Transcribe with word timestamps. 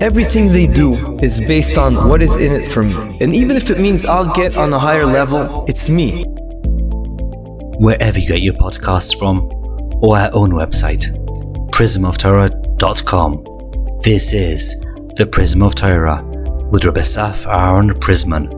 Everything 0.00 0.50
they 0.50 0.66
do 0.66 1.18
is 1.18 1.38
based 1.40 1.76
on 1.76 2.08
what 2.08 2.22
is 2.22 2.34
in 2.36 2.52
it 2.52 2.72
for 2.72 2.82
me. 2.82 3.18
And 3.20 3.34
even 3.34 3.54
if 3.54 3.68
it 3.68 3.78
means 3.78 4.06
I'll 4.06 4.32
get 4.32 4.56
on 4.56 4.72
a 4.72 4.78
higher 4.78 5.04
level, 5.04 5.66
it's 5.68 5.90
me. 5.90 6.24
Wherever 7.78 8.18
you 8.18 8.26
get 8.26 8.40
your 8.40 8.54
podcasts 8.54 9.14
from, 9.18 9.40
or 10.02 10.16
our 10.16 10.30
own 10.32 10.52
website, 10.52 11.04
prismoftorah.com. 11.72 14.00
This 14.02 14.32
is 14.32 14.74
the 15.16 15.26
Prism 15.26 15.62
of 15.62 15.74
Torah 15.74 16.22
with 16.70 16.86
Rabbi 16.86 17.00
Saf 17.00 17.46
Aaron 17.46 17.90
Prisman. 17.90 18.48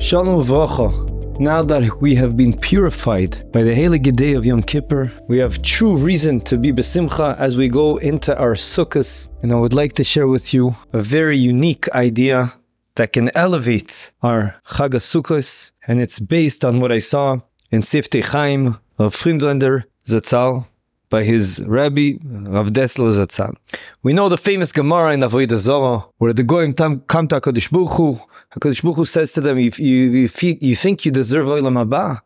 Shalom 0.00 0.40
Uvracha. 0.40 1.11
Now 1.42 1.64
that 1.64 2.00
we 2.00 2.14
have 2.14 2.36
been 2.36 2.56
purified 2.56 3.50
by 3.50 3.64
the 3.64 3.74
Heilige 3.74 4.14
Day 4.14 4.34
of 4.34 4.46
Yom 4.46 4.62
Kippur, 4.62 5.10
we 5.26 5.38
have 5.38 5.60
true 5.60 5.96
reason 5.96 6.38
to 6.42 6.56
be 6.56 6.70
besimcha 6.70 7.36
as 7.36 7.56
we 7.56 7.66
go 7.66 7.96
into 7.96 8.38
our 8.38 8.54
sukkahs. 8.54 9.28
And 9.42 9.50
I 9.50 9.56
would 9.56 9.74
like 9.74 9.94
to 9.94 10.04
share 10.04 10.28
with 10.28 10.54
you 10.54 10.76
a 10.92 11.02
very 11.02 11.36
unique 11.36 11.88
idea 11.96 12.54
that 12.94 13.12
can 13.12 13.28
elevate 13.34 14.12
our 14.22 14.54
Chag 14.68 14.94
Sukkos, 15.00 15.72
and 15.88 16.00
it's 16.00 16.20
based 16.20 16.64
on 16.64 16.78
what 16.78 16.92
I 16.92 17.00
saw 17.00 17.38
in 17.72 17.80
Siftei 17.82 18.22
Chaim 18.22 18.78
of 18.96 19.12
Friedlander 19.12 19.86
Zatzal 20.06 20.66
by 21.12 21.22
his 21.24 21.62
Rabbi 21.66 22.14
Rav 22.24 22.68
Dessler 22.70 23.12
Zatzal. 23.12 23.54
We 24.02 24.14
know 24.14 24.30
the 24.30 24.38
famous 24.38 24.72
Gemara 24.72 25.12
in 25.12 25.20
Avodah 25.20 25.58
Zarah 25.58 26.06
where 26.16 26.32
the 26.32 26.42
Goyim 26.42 26.72
come 26.72 27.28
to 27.28 27.38
HaKadosh 27.38 27.70
Baruch 27.70 27.92
Hu. 27.98 28.18
HaKadosh 28.54 28.82
Baruch 28.82 28.96
Hu 28.96 29.04
says 29.04 29.30
to 29.32 29.42
them, 29.42 29.58
you, 29.58 29.70
you, 29.76 29.96
you, 30.22 30.58
you 30.68 30.74
think 30.74 31.04
you 31.04 31.12
deserve 31.12 31.44
Olam 31.44 31.76
Haba? 31.80 32.22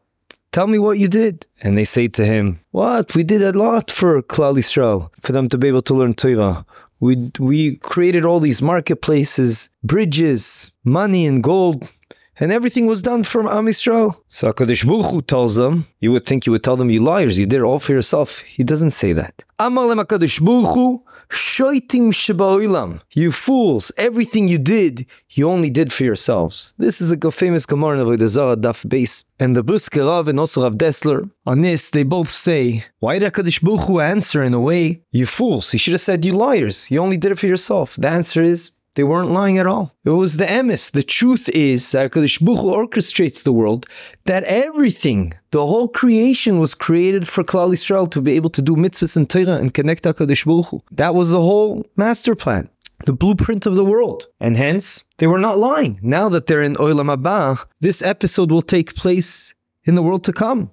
Tell 0.52 0.68
me 0.68 0.78
what 0.78 1.00
you 1.00 1.08
did. 1.08 1.46
And 1.62 1.76
they 1.76 1.84
say 1.84 2.06
to 2.06 2.24
him, 2.24 2.60
What? 2.70 3.16
We 3.16 3.24
did 3.24 3.42
a 3.42 3.52
lot 3.58 3.90
for 3.90 4.22
Klal 4.22 4.54
Yisrael, 4.56 5.10
for 5.20 5.32
them 5.32 5.48
to 5.48 5.58
be 5.58 5.66
able 5.66 5.82
to 5.82 5.94
learn 5.94 6.14
Torah. 6.14 6.64
We, 7.00 7.32
we 7.40 7.76
created 7.78 8.24
all 8.24 8.38
these 8.38 8.62
marketplaces, 8.62 9.68
bridges, 9.82 10.70
money 10.84 11.26
and 11.26 11.42
gold, 11.42 11.90
and 12.38 12.52
everything 12.52 12.86
was 12.86 13.02
done 13.02 13.22
from 13.24 13.46
Am. 13.46 13.72
So 13.72 14.14
HaKadosh 14.30 14.86
Baruch 14.86 15.10
Hu 15.10 15.22
tells 15.22 15.56
them, 15.56 15.86
you 16.00 16.12
would 16.12 16.26
think 16.26 16.46
you 16.46 16.52
would 16.52 16.62
tell 16.62 16.76
them, 16.76 16.90
you 16.90 17.02
liars, 17.02 17.38
you 17.38 17.46
did 17.46 17.60
it 17.60 17.64
all 17.64 17.78
for 17.78 17.92
yourself. 17.92 18.40
He 18.40 18.62
doesn't 18.64 18.92
say 18.92 19.12
that. 19.12 19.44
Amalem 19.58 20.04
HaKadosh 20.04 20.44
Baruch 20.44 20.74
Hu, 20.74 21.04
shoitim 21.30 22.12
sheba'olam. 22.12 23.00
You 23.12 23.32
fools, 23.32 23.90
everything 23.96 24.48
you 24.48 24.58
did, 24.58 25.06
you 25.30 25.48
only 25.48 25.70
did 25.70 25.92
for 25.92 26.04
yourselves. 26.04 26.74
This 26.78 27.00
is 27.00 27.10
a 27.10 27.30
famous 27.30 27.66
Gemara 27.66 27.98
in 27.98 28.06
Avodah 28.06 28.28
Zarah 28.28 28.56
Daf 28.56 28.86
Beis. 28.86 29.24
And 29.38 29.56
the 29.56 29.62
Brisker 29.62 30.04
Rav 30.04 30.28
and 30.28 30.38
also 30.40 30.62
Rav 30.62 30.74
Dessler, 30.74 31.28
on 31.44 31.60
this, 31.62 31.90
they 31.90 32.04
both 32.04 32.30
say, 32.30 32.84
why 33.00 33.18
did 33.18 33.32
HaKadosh 33.32 33.62
Baruch 33.62 33.86
Hu 33.86 34.00
answer 34.00 34.42
in 34.42 34.54
a 34.54 34.60
way, 34.60 35.02
you 35.10 35.26
fools? 35.26 35.72
He 35.72 35.78
should 35.78 35.92
have 35.92 36.00
said, 36.00 36.24
you 36.24 36.32
liars, 36.32 36.90
you 36.90 37.00
only 37.00 37.16
did 37.16 37.32
it 37.32 37.38
for 37.38 37.46
yourself. 37.46 37.96
The 37.96 38.08
answer 38.08 38.42
is, 38.42 38.72
they 38.96 39.04
weren't 39.04 39.30
lying 39.30 39.58
at 39.58 39.66
all. 39.66 39.92
It 40.04 40.10
was 40.10 40.36
the 40.36 40.46
emes. 40.46 40.90
The 40.90 41.02
truth 41.02 41.48
is 41.50 41.92
that 41.92 42.10
HaKadosh 42.10 42.44
Baruch 42.44 42.60
Hu 42.60 42.72
orchestrates 42.72 43.44
the 43.44 43.52
world, 43.52 43.86
that 44.24 44.42
everything, 44.44 45.34
the 45.50 45.66
whole 45.66 45.88
creation 45.88 46.58
was 46.58 46.74
created 46.74 47.28
for 47.28 47.44
Klal 47.44 47.72
Yisrael 47.72 48.10
to 48.10 48.20
be 48.20 48.32
able 48.32 48.50
to 48.50 48.62
do 48.62 48.74
mitzvahs 48.74 49.16
and 49.16 49.28
Torah 49.30 49.60
and 49.60 49.72
connect 49.72 50.04
HaKadosh 50.04 50.44
Baruch 50.44 50.66
Hu. 50.66 50.82
That 50.90 51.14
was 51.14 51.30
the 51.30 51.40
whole 51.40 51.86
master 51.96 52.34
plan 52.34 52.68
the 53.04 53.12
blueprint 53.12 53.66
of 53.66 53.74
the 53.74 53.84
world. 53.84 54.26
And 54.40 54.56
hence, 54.56 55.04
they 55.18 55.26
were 55.26 55.38
not 55.38 55.58
lying. 55.58 55.98
Now 56.02 56.30
that 56.30 56.46
they're 56.46 56.62
in 56.62 56.76
Olam 56.76 57.14
Haba, 57.14 57.64
this 57.78 58.00
episode 58.00 58.50
will 58.50 58.62
take 58.62 58.96
place 58.96 59.54
in 59.84 59.94
the 59.94 60.02
world 60.02 60.24
to 60.24 60.32
come. 60.32 60.70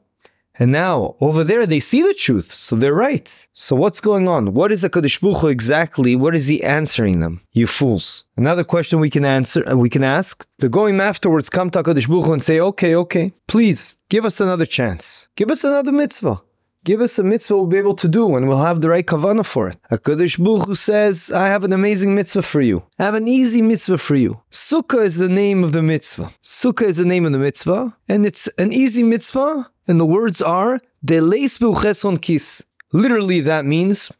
And 0.59 0.71
now 0.71 1.15
over 1.19 1.43
there 1.43 1.65
they 1.65 1.79
see 1.79 2.01
the 2.01 2.13
truth, 2.13 2.51
so 2.51 2.75
they're 2.75 2.93
right. 2.93 3.47
So 3.53 3.75
what's 3.75 4.01
Goyim 4.01 4.27
on? 4.27 4.53
What 4.53 4.71
is 4.71 4.81
the 4.81 4.89
Kadosh 4.89 5.19
Baruch 5.19 5.41
Hu 5.41 5.47
exactly? 5.47 6.15
What 6.15 6.35
is 6.35 6.47
he 6.47 6.63
answering 6.63 7.19
them? 7.19 7.41
You 7.51 7.65
fools. 7.65 8.25
Another 8.37 8.63
question 8.63 8.99
we 8.99 9.09
can 9.09 9.25
answer, 9.25 9.67
uh, 9.67 9.75
we 9.75 9.89
can 9.89 10.03
ask. 10.03 10.45
The 10.59 10.69
going 10.69 10.99
afterwards 10.99 11.49
come 11.49 11.71
to 11.71 11.81
Kadosh 11.81 12.07
Baruch 12.07 12.27
and 12.27 12.43
say, 12.43 12.59
okay, 12.59 12.95
okay, 12.95 13.33
please 13.47 13.95
give 14.09 14.25
us 14.25 14.39
another 14.39 14.65
chance. 14.65 15.27
Give 15.35 15.49
us 15.49 15.63
another 15.63 15.91
mitzvah. 15.91 16.41
Give 16.83 16.99
us 16.99 17.17
a 17.17 17.23
mitzvah 17.23 17.55
we'll 17.55 17.67
be 17.67 17.77
able 17.77 17.95
to 17.95 18.09
do 18.09 18.35
and 18.35 18.49
we'll 18.49 18.65
have 18.65 18.81
the 18.81 18.89
right 18.89 19.05
kavanah 19.05 19.45
for 19.45 19.69
it. 19.69 19.77
HaKadosh 19.89 20.43
Baruch 20.43 20.67
Hu 20.67 20.75
says, 20.75 21.31
I 21.31 21.47
have 21.47 21.63
an 21.63 21.71
amazing 21.71 22.13
mitzvah 22.13 22.41
for 22.41 22.59
you. 22.59 22.83
I 22.99 23.03
have 23.05 23.15
an 23.15 23.27
easy 23.27 23.61
mitzvah 23.61 23.97
for 23.97 24.15
you. 24.15 24.41
Sukkah 24.51 25.05
is 25.05 25.15
the 25.15 25.29
name 25.29 25.63
of 25.63 25.71
the 25.71 25.81
mitzvah. 25.81 26.31
Sukkah 26.43 26.83
is 26.83 26.97
the 26.97 27.05
name 27.05 27.25
of 27.25 27.31
the 27.31 27.37
mitzvah, 27.37 27.97
and 28.09 28.25
it's 28.25 28.49
an 28.57 28.73
easy 28.73 29.01
mitzvah, 29.01 29.71
and 29.87 29.97
the 29.97 30.05
words 30.05 30.41
are, 30.41 30.81
Deleis 31.05 31.57
kis. 32.21 32.63
Literally, 32.91 33.39
that 33.39 33.65
means 33.65 34.11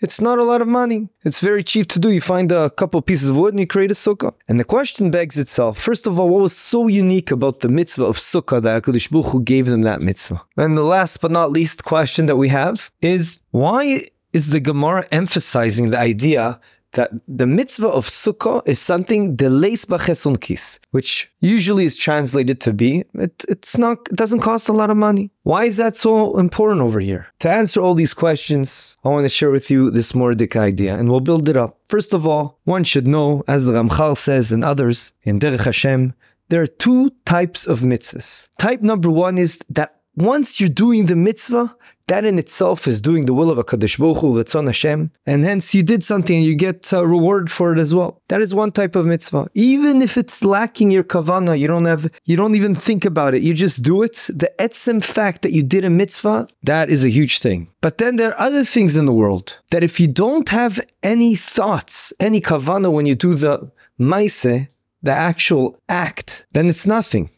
it's 0.00 0.20
not 0.20 0.38
a 0.38 0.44
lot 0.44 0.62
of 0.62 0.68
money. 0.68 1.08
It's 1.24 1.40
very 1.40 1.62
cheap 1.62 1.86
to 1.88 1.98
do. 1.98 2.10
You 2.10 2.20
find 2.20 2.50
a 2.50 2.70
couple 2.70 3.00
pieces 3.02 3.28
of 3.28 3.36
wood 3.36 3.52
and 3.52 3.60
you 3.60 3.66
create 3.66 3.90
a 3.90 3.94
sukkah. 3.94 4.34
And 4.48 4.58
the 4.58 4.64
question 4.64 5.10
begs 5.10 5.38
itself. 5.38 5.78
First 5.78 6.06
of 6.06 6.18
all, 6.18 6.28
what 6.28 6.42
was 6.42 6.56
so 6.56 6.88
unique 6.88 7.30
about 7.30 7.60
the 7.60 7.68
mitzvah 7.68 8.04
of 8.04 8.16
sukkah 8.16 8.62
that 8.62 8.82
HaKadosh 8.82 9.10
Baruch 9.10 9.26
Hu 9.26 9.42
gave 9.42 9.66
them 9.66 9.82
that 9.82 10.00
mitzvah? 10.00 10.42
And 10.56 10.76
the 10.76 10.82
last 10.82 11.20
but 11.20 11.30
not 11.30 11.52
least 11.52 11.84
question 11.84 12.26
that 12.26 12.36
we 12.36 12.48
have 12.48 12.90
is 13.02 13.40
why 13.50 14.04
is 14.32 14.50
the 14.50 14.60
Gemara 14.60 15.06
emphasizing 15.12 15.90
the 15.90 15.98
idea 15.98 16.60
that 16.92 17.10
the 17.28 17.46
mitzvah 17.46 17.88
of 17.88 18.06
sukkah 18.06 18.62
is 18.66 18.78
something 18.78 19.36
delays 19.36 19.84
b'chesun 19.84 20.40
kis, 20.40 20.78
which 20.90 21.30
usually 21.40 21.84
is 21.84 21.96
translated 21.96 22.60
to 22.60 22.72
be 22.72 23.04
it, 23.14 23.44
it's 23.48 23.78
not 23.78 23.98
it 24.10 24.16
doesn't 24.16 24.40
cost 24.40 24.68
a 24.68 24.72
lot 24.72 24.90
of 24.90 24.96
money. 24.96 25.30
Why 25.42 25.64
is 25.64 25.76
that 25.76 25.96
so 25.96 26.38
important 26.38 26.80
over 26.80 27.00
here? 27.00 27.28
To 27.40 27.50
answer 27.50 27.80
all 27.80 27.94
these 27.94 28.14
questions, 28.14 28.96
I 29.04 29.08
want 29.08 29.24
to 29.24 29.28
share 29.28 29.50
with 29.50 29.70
you 29.70 29.90
this 29.90 30.12
Mordik 30.12 30.56
idea, 30.56 30.96
and 30.96 31.10
we'll 31.10 31.20
build 31.20 31.48
it 31.48 31.56
up. 31.56 31.78
First 31.86 32.12
of 32.12 32.26
all, 32.26 32.58
one 32.64 32.84
should 32.84 33.06
know, 33.06 33.42
as 33.48 33.64
the 33.64 33.72
Ramchal 33.72 34.16
says 34.16 34.52
and 34.52 34.64
others 34.64 35.12
in 35.22 35.38
Derech 35.40 35.64
Hashem, 35.64 36.14
there 36.48 36.62
are 36.62 36.66
two 36.66 37.10
types 37.24 37.66
of 37.66 37.80
mitzvahs. 37.80 38.48
Type 38.58 38.82
number 38.82 39.10
one 39.10 39.38
is 39.38 39.60
that 39.70 40.00
once 40.16 40.60
you're 40.60 40.68
doing 40.68 41.06
the 41.06 41.16
mitzvah, 41.16 41.74
that 42.10 42.24
in 42.24 42.40
itself 42.40 42.88
is 42.88 43.00
doing 43.00 43.26
the 43.26 43.32
will 43.32 43.50
of 43.52 43.58
a 43.58 43.62
Kadosh 43.62 43.96
Baruch 43.96 44.22
Ratzon 44.38 44.66
Hashem, 44.66 45.12
and 45.26 45.44
hence 45.44 45.74
you 45.76 45.84
did 45.84 46.02
something 46.02 46.38
and 46.38 46.44
you 46.44 46.56
get 46.56 46.92
a 46.92 47.06
reward 47.06 47.52
for 47.52 47.72
it 47.72 47.78
as 47.78 47.94
well. 47.94 48.20
That 48.26 48.40
is 48.40 48.52
one 48.52 48.72
type 48.72 48.96
of 48.96 49.06
mitzvah. 49.06 49.48
Even 49.54 50.02
if 50.02 50.18
it's 50.18 50.42
lacking 50.42 50.90
your 50.90 51.04
kavana, 51.04 51.56
you 51.56 51.68
don't 51.68 51.84
have, 51.84 52.10
you 52.24 52.36
don't 52.36 52.56
even 52.56 52.74
think 52.74 53.04
about 53.04 53.34
it. 53.34 53.42
You 53.42 53.54
just 53.54 53.84
do 53.84 54.02
it. 54.02 54.16
The 54.28 54.52
etzem 54.58 55.04
fact 55.04 55.42
that 55.42 55.52
you 55.52 55.62
did 55.62 55.84
a 55.84 55.90
mitzvah, 55.90 56.48
that 56.64 56.90
is 56.90 57.04
a 57.04 57.10
huge 57.10 57.38
thing. 57.38 57.68
But 57.80 57.98
then 57.98 58.16
there 58.16 58.30
are 58.32 58.46
other 58.48 58.64
things 58.64 58.96
in 58.96 59.04
the 59.04 59.12
world 59.12 59.60
that 59.70 59.84
if 59.84 60.00
you 60.00 60.08
don't 60.08 60.48
have 60.48 60.80
any 61.04 61.36
thoughts, 61.36 62.12
any 62.18 62.40
kavana 62.40 62.92
when 62.92 63.06
you 63.06 63.14
do 63.14 63.36
the 63.36 63.70
maise, 63.98 64.42
the 64.42 65.12
actual 65.30 65.78
act, 65.88 66.44
then 66.50 66.68
it's 66.68 66.88
nothing. 66.88 67.30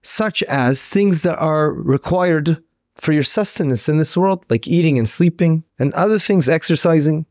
Such 0.00 0.42
as 0.44 0.86
things 0.86 1.22
that 1.22 1.38
are 1.38 1.70
required 1.70 2.63
for 2.94 3.12
your 3.12 3.22
sustenance 3.22 3.88
in 3.88 3.98
this 3.98 4.16
world, 4.16 4.44
like 4.48 4.68
eating 4.68 4.98
and 4.98 5.08
sleeping 5.08 5.64
and 5.78 5.92
other 5.94 6.18
things, 6.18 6.48
exercising, 6.48 7.26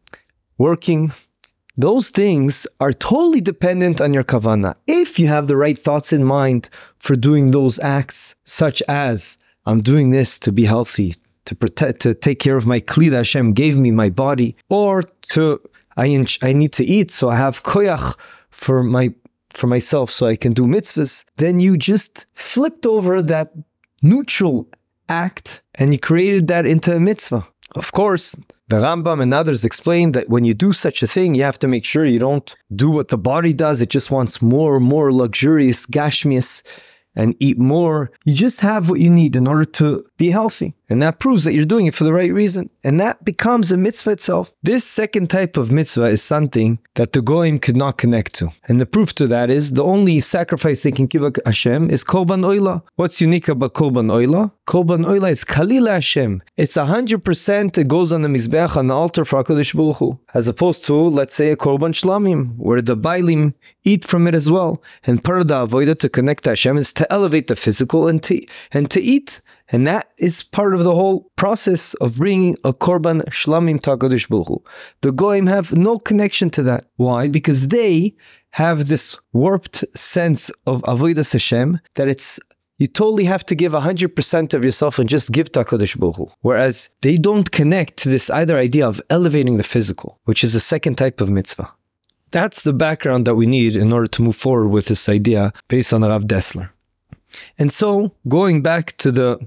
working. 0.58 1.12
Those 1.76 2.10
things 2.10 2.68
are 2.80 2.94
totally 2.94 3.42
dependent 3.42 4.00
on 4.00 4.14
your 4.14 4.24
kavana. 4.24 4.76
If 4.86 5.18
you 5.18 5.28
have 5.28 5.48
the 5.48 5.58
right 5.58 5.78
thoughts 5.78 6.14
in 6.14 6.24
mind 6.24 6.70
for 7.00 7.16
doing 7.16 7.52
those 7.52 7.80
acts, 7.80 8.36
such 8.44 8.82
as 8.84 9.38
I'm 9.66 9.82
doing 9.82 10.12
this 10.12 10.38
to 10.40 10.52
be 10.52 10.66
healthy, 10.66 11.16
to 11.46 11.56
protect, 11.56 12.02
to 12.02 12.14
take 12.14 12.40
care 12.40 12.56
of 12.56 12.68
my 12.68 12.80
kli 12.80 13.10
that 13.10 13.18
Hashem 13.18 13.54
gave 13.54 13.78
me, 13.78 13.92
my 13.92 14.10
body, 14.10 14.56
or 14.70 15.02
to 15.34 15.60
I, 15.98 16.26
I 16.42 16.54
need 16.54 16.74
to 16.74 16.86
eat, 16.86 17.12
so 17.12 17.30
I 17.30 17.36
have 17.36 17.64
koyach 17.64 18.16
for 18.50 18.84
my 18.84 19.14
for 19.50 19.68
myself, 19.68 20.10
so 20.10 20.26
I 20.26 20.36
can 20.36 20.54
do 20.54 20.66
mitzvahs. 20.66 21.26
Then 21.38 21.60
you 21.60 21.78
just 21.78 22.26
flipped 22.34 22.86
over 22.86 23.22
that 23.22 23.54
neutral 24.02 24.68
act 25.10 25.62
and 25.76 25.94
you 25.94 26.00
created 26.00 26.48
that 26.48 26.66
into 26.66 26.96
a 26.96 27.00
mitzvah. 27.00 27.48
Of 27.76 27.92
course, 27.92 28.36
the 28.68 28.78
Rambam 28.78 29.22
and 29.22 29.34
others 29.34 29.66
explain 29.66 30.12
that 30.12 30.30
when 30.30 30.46
you 30.46 30.54
do 30.54 30.74
such 30.74 31.02
a 31.04 31.08
thing, 31.08 31.36
you 31.36 31.44
have 31.44 31.60
to 31.60 31.68
make 31.68 31.86
sure 31.86 32.06
you 32.06 32.20
don't 32.20 32.56
do 32.76 32.90
what 32.90 33.10
the 33.10 33.18
body 33.18 33.54
does. 33.54 33.82
It 33.82 33.90
just 33.90 34.12
wants 34.12 34.42
more 34.42 34.80
more 34.80 35.12
luxurious, 35.12 35.86
gashmias 35.86 36.62
and 37.16 37.36
eat 37.40 37.60
more. 37.60 38.12
You 38.26 38.34
just 38.34 38.62
have 38.62 38.90
what 38.90 39.00
you 39.00 39.10
need 39.10 39.36
in 39.36 39.48
order 39.48 39.66
to 39.66 40.04
be 40.18 40.32
healthy. 40.32 40.76
And 40.90 41.02
that 41.02 41.20
proves 41.20 41.44
that 41.44 41.54
you're 41.54 41.66
doing 41.66 41.86
it 41.86 41.96
for 41.96 42.04
the 42.04 42.14
right 42.14 42.32
reason. 42.32 42.70
And 42.84 43.00
that 43.00 43.24
becomes 43.24 43.72
a 43.72 43.78
mitzvah 43.78 44.12
itself. 44.12 44.54
This 44.62 44.84
second 44.84 45.30
type 45.30 45.56
of 45.56 45.72
mitzvah 45.72 46.08
is 46.08 46.22
something 46.22 46.80
that 46.96 47.14
the 47.14 47.22
Goyim 47.22 47.60
could 47.60 47.78
not 47.78 47.98
connect 47.98 48.34
to. 48.36 48.50
And 48.68 48.80
the 48.80 48.86
proof 48.86 49.14
to 49.16 49.28
that 49.28 49.50
is 49.50 49.74
the 49.74 49.84
only 49.84 50.20
sacrifice 50.20 50.84
they 50.84 50.92
can 50.92 51.08
give 51.08 51.24
Hashem 51.46 51.90
is 51.90 52.04
Korban 52.04 52.44
Oila. 52.44 52.84
What's 52.96 53.22
unique 53.22 53.48
about 53.48 53.74
Korban 53.74 54.12
Oila? 54.12 54.52
Korban 54.68 55.06
Oila 55.06 55.32
is 55.32 55.46
Kalila 55.46 55.94
Hashem. 55.96 56.44
It's 56.58 56.76
100% 56.76 57.78
it 57.78 57.88
goes 57.88 58.12
on 58.12 58.22
the 58.22 58.30
Mizbeach, 58.30 58.76
on 58.76 58.88
the 58.88 58.94
altar 58.94 59.26
for 59.26 59.44
HaKadosh 59.44 59.76
Baruch 59.76 59.98
Hu. 59.98 60.20
As 60.34 60.48
opposed 60.48 60.84
to, 60.86 60.96
let's 60.96 61.34
say, 61.34 61.52
a 61.52 61.56
Korban 61.56 61.94
Shlamim, 61.94 62.58
where 62.58 62.82
the 62.82 62.98
Bailim 62.98 63.54
eat 63.84 64.04
from 64.06 64.28
it 64.28 64.36
as 64.36 64.52
well. 64.52 64.82
And 65.06 65.24
part 65.24 65.42
of 65.42 65.48
the 65.48 65.66
Avodah 65.66 65.98
to 66.00 66.10
connect 66.10 66.44
to 66.44 66.52
Hashem 66.52 66.78
is 66.78 66.94
to 66.94 67.12
elevate 67.12 67.48
the 67.48 67.56
physical 67.56 68.08
and 68.08 68.22
to, 68.24 68.46
and 68.72 68.90
to 68.92 69.02
eat 69.02 69.42
And 69.74 69.88
that 69.88 70.12
is 70.20 70.44
part 70.44 70.76
of 70.76 70.84
the 70.84 70.94
whole 70.94 71.32
process 71.36 71.96
of 71.96 72.18
bringing 72.18 72.56
a 72.64 72.74
korban 72.74 73.24
shlamim 73.30 73.82
Baruch 73.82 74.48
Hu. 74.48 74.64
The 75.02 75.12
goyim 75.12 75.48
have 75.48 75.74
no 75.74 75.98
connection 75.98 76.52
to 76.52 76.64
that. 76.64 76.86
Why? 76.96 77.28
Because 77.28 77.70
they 77.70 78.16
have 78.52 78.88
this 78.88 79.18
warped 79.34 79.84
sense 79.98 80.52
of 80.68 80.84
avodas 80.84 81.34
Hashem 81.34 81.80
that 81.96 82.08
it's 82.08 82.40
you 82.78 82.88
totally 82.88 83.24
have 83.26 83.46
to 83.46 83.56
give 83.56 83.72
100% 83.72 84.54
of 84.54 84.64
yourself 84.64 85.00
and 85.00 85.10
just 85.10 85.32
give 85.32 85.52
to 85.54 85.64
HaKadosh 85.64 85.98
Baruch 85.98 86.18
Hu. 86.18 86.32
Whereas 86.42 86.90
they 87.02 87.18
don't 87.18 87.50
connect 87.52 87.98
to 87.98 88.10
this 88.10 88.30
either 88.30 88.58
idea 88.58 88.88
of 88.88 89.02
elevating 89.10 89.56
the 89.56 89.64
physical, 89.64 90.20
which 90.26 90.44
is 90.44 90.54
the 90.54 90.60
second 90.60 90.98
type 90.98 91.20
of 91.22 91.30
mitzvah. 91.30 91.72
That's 92.32 92.62
the 92.62 92.74
background 92.74 93.26
that 93.26 93.36
we 93.36 93.46
need 93.46 93.76
in 93.76 93.94
order 93.94 94.08
to 94.08 94.22
move 94.22 94.36
forward 94.36 94.70
with 94.70 94.88
this 94.88 95.08
idea 95.08 95.52
based 95.68 95.94
on 95.94 96.02
Rav 96.02 96.24
Dessler. 96.24 96.70
And 97.58 97.72
so, 97.72 98.16
going 98.28 98.62
back 98.62 98.98
to 98.98 99.12
the 99.12 99.40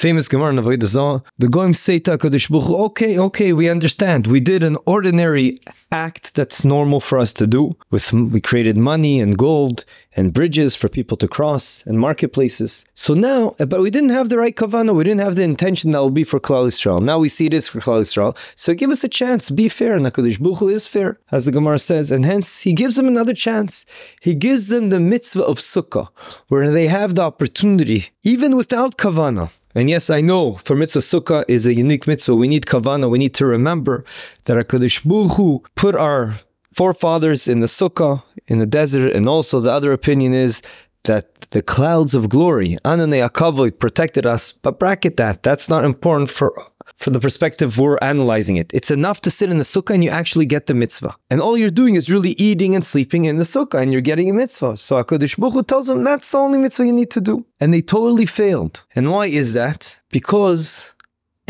famous 0.00 0.28
Gemara 0.28 0.48
in 0.48 0.56
Avodah 0.56 1.22
the 1.36 1.46
Goyim 1.46 1.74
say 1.74 1.98
to 1.98 2.16
HaKadosh 2.16 2.48
Baruch 2.48 2.70
okay, 2.70 3.18
okay, 3.18 3.52
we 3.52 3.68
understand. 3.68 4.26
We 4.26 4.40
did 4.40 4.62
an 4.62 4.78
ordinary 4.86 5.58
act 5.92 6.34
that's 6.34 6.64
normal 6.64 7.00
for 7.00 7.18
us 7.18 7.34
to 7.34 7.46
do. 7.46 7.76
With 7.90 8.10
We 8.10 8.40
created 8.40 8.78
money 8.78 9.20
and 9.20 9.36
gold 9.36 9.84
and 10.16 10.32
bridges 10.32 10.74
for 10.74 10.88
people 10.88 11.18
to 11.18 11.28
cross 11.28 11.84
and 11.86 11.98
marketplaces. 11.98 12.82
So 12.94 13.12
now, 13.12 13.54
but 13.58 13.82
we 13.82 13.90
didn't 13.90 14.16
have 14.18 14.30
the 14.30 14.38
right 14.38 14.56
kavana. 14.56 14.94
We 14.94 15.04
didn't 15.04 15.20
have 15.20 15.36
the 15.36 15.42
intention 15.42 15.90
that 15.90 16.00
will 16.00 16.10
be 16.10 16.24
for 16.24 16.40
Klal 16.40 16.68
Yisrael. 16.68 17.02
Now 17.02 17.18
we 17.18 17.28
see 17.28 17.46
it 17.46 17.54
is 17.54 17.68
for 17.68 17.80
Klal 17.80 18.00
Yisrael. 18.00 18.34
So 18.54 18.72
give 18.72 18.90
us 18.90 19.04
a 19.04 19.08
chance. 19.08 19.50
Be 19.50 19.68
fair. 19.68 19.96
And 19.96 20.06
HaKadosh 20.06 20.40
Baruch 20.40 20.72
is 20.72 20.86
fair, 20.86 21.18
as 21.30 21.44
the 21.44 21.52
Gemara 21.52 21.78
says. 21.78 22.10
And 22.10 22.24
hence, 22.24 22.60
he 22.60 22.72
gives 22.72 22.96
them 22.96 23.06
another 23.06 23.34
chance. 23.34 23.84
He 24.22 24.34
gives 24.34 24.68
them 24.68 24.88
the 24.88 24.98
mitzvah 24.98 25.44
of 25.44 25.58
sukkah, 25.58 26.08
where 26.48 26.70
they 26.70 26.88
have 26.88 27.16
the 27.16 27.22
opportunity, 27.22 28.08
even 28.22 28.56
without 28.56 28.96
kavana, 28.96 29.50
and 29.74 29.88
yes, 29.88 30.10
I 30.10 30.20
know 30.20 30.54
for 30.54 30.74
mitzvah 30.74 31.00
sukkah 31.00 31.44
is 31.48 31.66
a 31.66 31.74
unique 31.74 32.06
mitzvah. 32.06 32.34
We 32.34 32.48
need 32.48 32.66
kavana. 32.66 33.08
We 33.08 33.18
need 33.18 33.34
to 33.34 33.46
remember 33.46 34.04
that 34.44 34.56
HaKadosh 34.56 35.04
Baruch 35.04 35.36
Hu 35.36 35.62
put 35.76 35.94
our 35.94 36.40
forefathers 36.74 37.46
in 37.46 37.60
the 37.60 37.66
sukkah, 37.66 38.22
in 38.46 38.58
the 38.58 38.66
desert, 38.66 39.12
and 39.12 39.28
also 39.28 39.60
the 39.60 39.72
other 39.72 39.92
opinion 39.92 40.34
is 40.34 40.62
that 41.04 41.40
the 41.50 41.62
clouds 41.62 42.14
of 42.14 42.28
glory, 42.28 42.76
Anane 42.84 43.26
Akavoy, 43.26 43.76
protected 43.78 44.26
us. 44.26 44.52
But 44.52 44.78
bracket 44.78 45.16
that. 45.16 45.42
That's 45.42 45.68
not 45.68 45.84
important 45.84 46.30
for 46.30 46.52
from 47.00 47.14
the 47.14 47.20
perspective 47.20 47.78
we're 47.78 47.98
analyzing 48.02 48.56
it. 48.56 48.70
It's 48.74 48.90
enough 48.90 49.22
to 49.22 49.30
sit 49.30 49.50
in 49.50 49.56
the 49.56 49.64
sukkah 49.64 49.94
and 49.94 50.04
you 50.04 50.10
actually 50.10 50.44
get 50.44 50.66
the 50.66 50.74
mitzvah. 50.74 51.16
And 51.30 51.40
all 51.40 51.56
you're 51.56 51.70
doing 51.70 51.94
is 51.94 52.10
really 52.10 52.32
eating 52.32 52.74
and 52.74 52.84
sleeping 52.84 53.24
in 53.24 53.38
the 53.38 53.44
sukkah 53.44 53.80
and 53.80 53.90
you're 53.90 54.02
getting 54.02 54.28
a 54.28 54.34
mitzvah. 54.34 54.76
So 54.76 55.02
HaKadosh 55.02 55.38
Baruch 55.38 55.54
Hu 55.54 55.62
tells 55.62 55.86
them 55.86 56.04
that's 56.04 56.30
the 56.30 56.38
only 56.38 56.58
mitzvah 56.58 56.86
you 56.86 56.92
need 56.92 57.10
to 57.12 57.20
do. 57.20 57.46
And 57.58 57.72
they 57.72 57.80
totally 57.80 58.26
failed. 58.26 58.84
And 58.94 59.10
why 59.10 59.26
is 59.26 59.54
that? 59.54 59.98
Because 60.10 60.92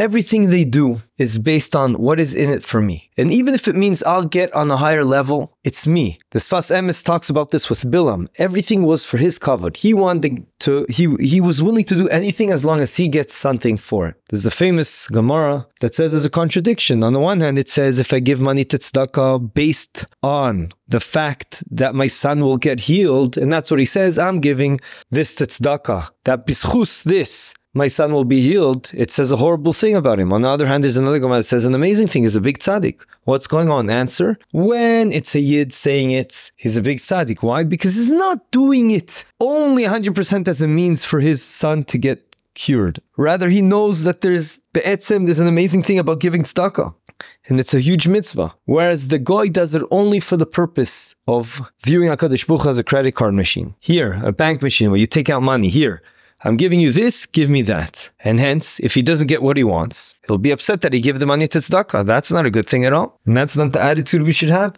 Everything 0.00 0.49
they 0.49 0.64
do 0.64 1.02
is 1.19 1.37
based 1.37 1.76
on 1.76 1.93
what 1.93 2.19
is 2.19 2.35
in 2.35 2.49
it 2.49 2.64
for 2.64 2.81
me. 2.81 3.11
And 3.19 3.31
even 3.31 3.52
if 3.52 3.69
it 3.69 3.76
means 3.76 4.02
I'll 4.02 4.25
get 4.25 4.50
on 4.55 4.70
a 4.70 4.79
higher 4.79 5.05
level, 5.05 5.52
it's 5.62 5.87
me. 5.87 6.19
The 6.31 6.38
Sfas 6.38 6.75
Emes 6.75 7.05
talks 7.05 7.29
about 7.29 7.50
this 7.50 7.69
with 7.69 7.82
Bilam. 7.82 8.26
Everything 8.37 8.85
was 8.85 9.05
for 9.05 9.19
his 9.19 9.38
kavod. 9.38 9.76
He 9.76 9.93
wanted 9.93 10.47
to, 10.61 10.87
he, 10.88 11.14
he 11.17 11.38
was 11.43 11.62
willing 11.62 11.85
to 11.85 11.94
do 11.94 12.08
anything 12.08 12.50
as 12.50 12.64
long 12.64 12.81
as 12.81 12.97
he 12.97 13.08
gets 13.08 13.35
something 13.35 13.76
for 13.76 14.08
it. 14.08 14.14
There's 14.31 14.47
a 14.47 14.50
famous 14.50 15.06
Gemara 15.08 15.67
that 15.81 15.94
says 15.94 16.12
there's 16.12 16.25
a 16.25 16.31
contradiction. 16.31 17.05
On 17.05 17.12
the 17.12 17.20
one 17.20 17.41
hand, 17.41 17.58
it 17.58 17.69
says 17.69 17.99
if 17.99 18.11
I 18.14 18.20
give 18.20 18.41
money 18.41 18.64
to 18.64 18.79
tzedakah 18.79 19.53
based 19.53 20.06
on 20.23 20.73
the 20.88 21.00
fact 21.00 21.62
that 21.70 21.94
my 21.94 22.06
son 22.06 22.41
will 22.41 22.56
get 22.56 22.81
healed, 22.81 23.37
and 23.37 23.53
that's 23.53 23.70
what 23.70 23.81
he 23.81 23.87
says, 23.87 24.19
I'm 24.19 24.41
giving 24.41 24.81
this 25.11 25.35
to 25.35 25.44
tzedakah. 25.44 26.08
That 26.25 26.46
bizchus 26.46 27.05
this 27.05 27.53
my 27.75 27.87
son 27.88 28.12
will 28.12 28.25
be 28.25 28.40
healed, 28.40 28.90
it 28.94 29.11
says 29.11 29.31
a 29.31 29.37
horrible 29.37 29.72
thing 29.72 29.94
about 29.94 30.19
him. 30.19 30.32
On 30.32 30.43
the 30.43 30.49
other 30.49 30.67
hand, 30.67 30.82
there's 30.82 30.96
another 30.96 31.19
Gemara 31.19 31.38
that 31.38 31.44
says 31.44 31.64
an 31.64 31.75
amazing 31.75 32.08
thing. 32.08 32.25
He's 32.25 32.37
a 32.37 32.40
big 32.40 32.58
tzaddik. 32.58 33.00
What's 33.25 33.46
going 33.46 33.70
on? 33.70 33.90
Answer: 33.90 34.38
When 34.52 35.12
it's 35.12 35.34
a 35.34 35.40
yid 35.40 35.72
saying 35.72 36.11
it, 36.11 36.52
he's 36.56 36.76
a 36.76 36.82
big 36.82 36.99
tzaddik. 36.99 37.43
Why? 37.43 37.64
Because 37.64 37.94
he's 37.94 38.11
not 38.11 38.50
doing 38.50 38.90
it 38.90 39.25
only 39.40 39.84
100% 39.84 40.49
as 40.49 40.61
a 40.61 40.67
means 40.67 41.05
for 41.05 41.20
his 41.20 41.43
son 41.43 41.84
to 41.84 41.99
get 41.99 42.37
cured. 42.55 43.00
Rather, 43.17 43.49
he 43.49 43.62
knows 43.62 44.02
that 44.02 44.20
there's 44.20 44.58
be'etzem, 44.72 45.25
there's 45.25 45.40
an 45.40 45.46
amazing 45.46 45.82
thing 45.82 45.99
about 45.99 46.20
giving 46.20 46.43
tzedakah. 46.43 46.94
And 47.46 47.61
it's 47.61 47.75
a 47.75 47.81
huge 47.81 48.06
mitzvah. 48.06 48.55
Whereas 48.64 49.08
the 49.08 49.19
goy 49.19 49.49
does 49.49 49.75
it 49.75 49.82
only 49.90 50.20
for 50.20 50.37
the 50.37 50.46
purpose 50.46 51.14
of 51.26 51.70
viewing 51.84 52.08
HaKadosh 52.08 52.46
Baruch 52.46 52.67
as 52.67 52.78
a 52.78 52.84
credit 52.84 53.12
card 53.12 53.34
machine. 53.34 53.75
Here, 53.81 54.20
a 54.25 54.32
bank 54.32 54.62
machine 54.62 54.90
where 54.90 55.00
you 55.00 55.06
take 55.06 55.28
out 55.28 55.43
money. 55.43 55.69
Here, 55.69 56.02
I'm 56.42 56.56
giving 56.56 56.81
you 56.81 56.90
this, 56.90 57.26
give 57.26 57.50
me 57.50 57.62
that. 57.62 58.10
And 58.20 58.40
hence, 58.40 58.81
if 58.81 58.94
he 58.94 59.02
doesn't 59.02 59.26
get 59.26 59.42
what 59.42 59.58
he 59.58 59.64
wants, 59.64 60.16
he'll 60.26 60.38
be 60.38 60.50
upset 60.50 60.81
that 60.81 60.94
he 60.94 61.00
gave 61.00 61.19
the 61.19 61.26
money 61.26 61.46
to 61.48 61.58
tzedakah. 61.58 62.06
That's 62.06 62.32
not 62.32 62.46
a 62.46 62.50
good 62.50 62.66
thing 62.66 62.84
at 62.87 62.94
all. 62.94 63.20
And 63.26 63.37
that's 63.37 63.56
not 63.56 63.72
the 63.72 63.81
attitude 63.82 64.22
we 64.22 64.32
should 64.32 64.48
have. 64.48 64.76